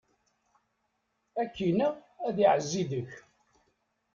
[1.41, 1.93] Ad k-ineɣ,
[2.27, 3.13] ad iɛezzi deg-k!